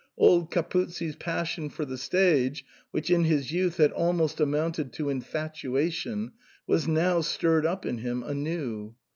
[0.17, 6.31] Old Capuzzi's passion for the stage, which in his youth had almost amounted to infatuation,
[6.65, 8.95] was now stirred up in him anew.